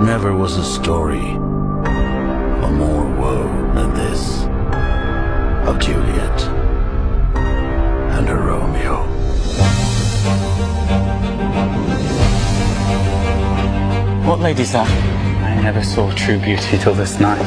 [0.00, 4.44] Never was a story of more woe than this
[5.68, 6.42] of Juliet
[8.16, 9.02] and her Romeo.
[14.26, 14.88] What lady's that?
[14.88, 17.44] I never saw true beauty till this night.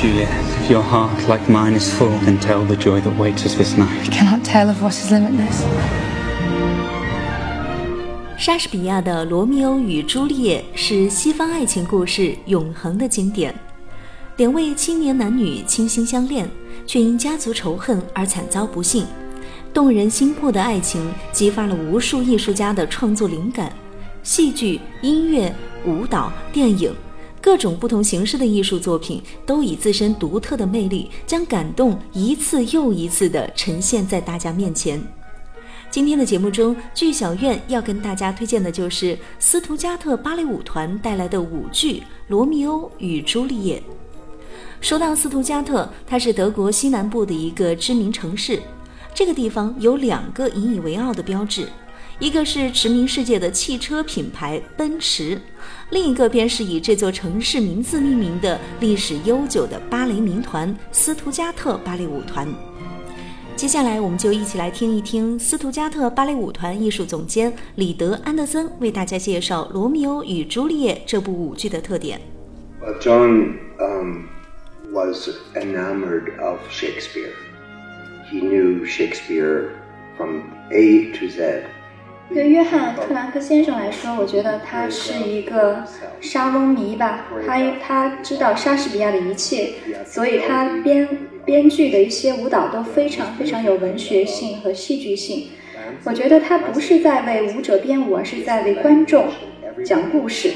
[0.00, 3.54] Juliet, if your heart, like mine, is full, then tell the joy that waits us
[3.54, 4.08] this night.
[4.08, 6.11] I cannot tell of what is limitless.
[8.42, 13.54] 莎士比亚的《罗密欧与朱丽叶》是西方爱情故事永恒的经典。
[14.36, 16.50] 两位青年男女倾心相恋，
[16.84, 19.06] 却因家族仇恨而惨遭不幸。
[19.72, 23.72] 动人心魄的爱情激发了无数艺术家的创作灵感，
[24.24, 25.54] 戏剧、音乐、
[25.86, 26.92] 舞蹈、电影，
[27.40, 35.00] 各种不同形式的艺术作品都以自身独特的魅力，将感动一次又一次地呈现在大家面前。
[35.92, 41.96] 今天的节目中，剧小院要跟大家推荐的就是斯图加特芭蕾舞团带来的舞剧
[42.28, 43.76] 《罗密欧与朱丽叶》。
[44.80, 48.58] 说到斯图加特，它是德国西南部的一个知名城市。
[49.12, 51.68] 这个地方有两个引以为傲的标志，
[52.18, 55.38] 一个是驰名世界的汽车品牌奔驰，
[55.90, 62.48] 另一个便是以这座城市名字命名的历史悠久的芭蕾民团斯图加特芭蕾舞团。
[63.62, 72.20] 接下来，我们就一起来听一听斯图加特芭蕾舞团艺术总监里德·安德森为大家介绍《罗密欧与朱丽叶》这部舞剧的特点。
[73.00, 74.24] John um,
[74.92, 77.30] was enamored of Shakespeare.
[78.32, 79.68] He knew Shakespeare
[80.16, 81.62] from A to Z.
[82.34, 85.84] 对约翰·克兰克先生来说，我觉得他是一个
[86.20, 87.26] 莎翁迷吧。
[87.46, 89.70] 他他知道莎士比亚的一切，
[90.06, 91.06] 所以他编
[91.44, 95.48] 编剧的一些舞蹈都非常非常有文学性和戏剧性。
[96.04, 99.26] 我觉得他不是在为舞者编舞，而是在为观众
[99.84, 100.52] 讲故事。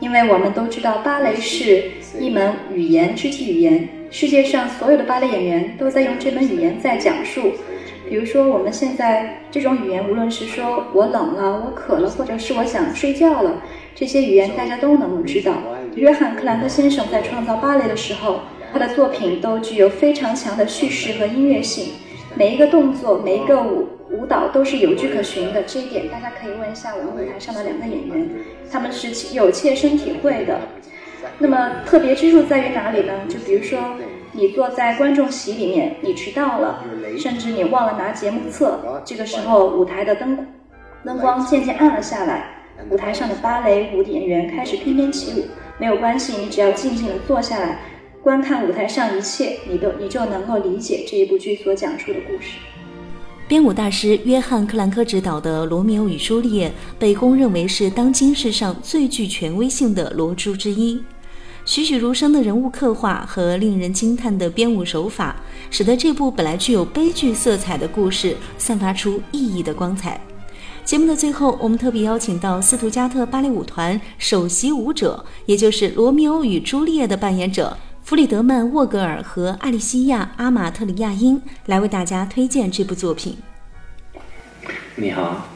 [0.00, 3.88] 因为我们都知道，芭蕾是一门语言，肢体语言。
[4.10, 7.52] 世界上所有的芭蕾演员都在用这门语言在讲述。
[8.08, 13.62] 比如说，我们现在这种语言，无论是说我冷了、我渴了，或者是我想睡觉了，
[13.94, 15.52] 这些语言大家都能够知道。
[15.94, 18.40] 约翰·克兰克先生在创造芭蕾的时候，
[18.72, 21.94] 他的作品都具有非常强的叙事和音乐性，
[22.34, 25.62] 每一个动作、每一个舞舞蹈都是有据可循的。
[25.64, 28.28] 这一点大家可以问一下我们舞台上的两个演员，
[28.70, 30.58] 他们是有切身体会的。
[31.38, 33.12] 那么特别之处在于哪里呢？
[33.28, 33.78] 就比如说。
[34.38, 36.84] 你坐在观众席里面，你迟到了，
[37.18, 38.78] 甚至你忘了拿节目册。
[39.04, 40.46] 这个时候，舞台的灯
[41.04, 42.44] 灯光渐渐暗了下来，
[42.88, 45.46] 舞台上的芭蕾舞演员开始翩翩起舞。
[45.76, 47.80] 没有关系，你只要静静的坐下来，
[48.22, 52.58] 观看舞台上一切，你都你就能够理解这一部剧所讲述的故事。
[53.48, 61.02] 编舞大师约翰·克兰科执导的《罗密欧与朱丽叶》被公认为是当今世上最具权威性的罗珠之一。
[61.68, 65.36] 栩栩如生的人物刻画和令人惊叹的编舞手法，
[65.70, 70.18] 使得这部本来具有悲剧色彩的故事散发出熠熠的光彩。
[70.82, 83.36] 节目的最后，我们特别邀请到斯图加特芭蕾舞团首席舞者，也就是《罗密欧与朱丽叶》的扮演者弗里德曼·沃格尔和艾丽西亚·阿玛特里亚因，来为大家推荐这部作品。
[84.96, 85.46] 你好。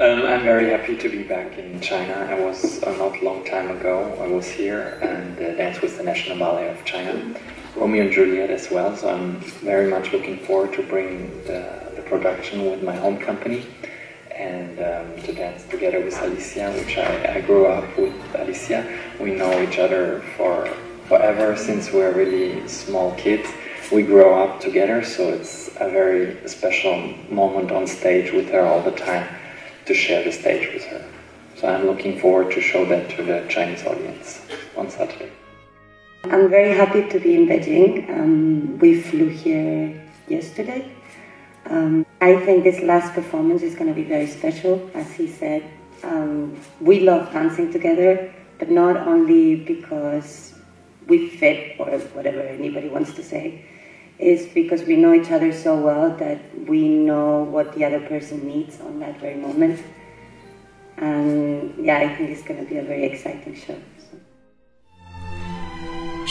[0.00, 2.26] Um, I'm very happy to be back in China.
[2.30, 4.16] I was uh, not long time ago.
[4.18, 7.38] I was here and uh, danced with the National Ballet of China,
[7.76, 8.96] Romeo and Juliet as well.
[8.96, 13.66] So I'm very much looking forward to bring the, the production with my home company
[14.34, 18.98] and um, to dance together with Alicia, which I, I grew up with Alicia.
[19.20, 20.66] We know each other for
[21.08, 23.50] forever since we're really small kids.
[23.92, 26.96] We grow up together, so it's a very special
[27.28, 29.28] moment on stage with her all the time
[29.86, 31.04] to share the stage with her.
[31.56, 34.46] So I'm looking forward to show that to the Chinese audience
[34.76, 35.30] on Saturday.
[36.24, 38.08] I'm very happy to be in Beijing.
[38.10, 40.90] Um, we flew here yesterday.
[41.66, 45.64] Um, I think this last performance is going to be very special, as he said.
[46.02, 50.54] Um, we love dancing together, but not only because
[51.06, 53.64] we fit or whatever anybody wants to say,
[54.20, 56.38] is because we know each other so well that
[56.68, 59.82] we know what the other person needs on that very moment.
[60.98, 63.78] And yeah, I think it's going to be a very exciting show.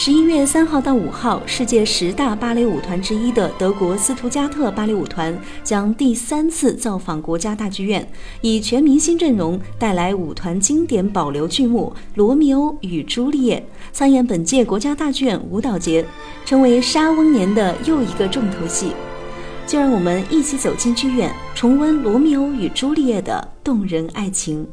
[0.01, 8.09] 十一月三号到五号，世界十大芭蕾舞团之一的德国斯图加特芭蕾舞团将第三次造访国家大剧院，
[8.39, 13.59] 以全明星阵容带来舞团经典保留剧目《罗密欧与朱丽叶》，
[13.91, 16.05] 参演本届国家大剧院舞蹈节，
[16.45, 18.93] 成为莎翁年的又一个重头戏。
[19.67, 24.65] 就让我们一起走进剧院，重温《罗密欧与朱丽叶》的动人爱情。